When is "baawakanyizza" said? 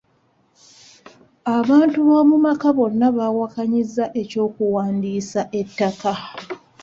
3.17-4.05